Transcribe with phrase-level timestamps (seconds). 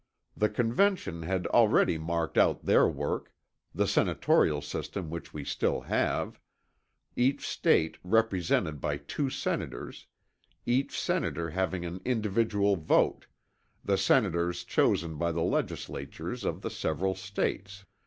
[0.35, 3.31] The Convention had already marked out their work
[3.71, 6.39] the senatorial system which we still have
[7.15, 10.07] each State represented by two senators,
[10.65, 13.27] each senator having an individual vote,
[13.85, 17.85] the senators chosen by the legislatures of the several States.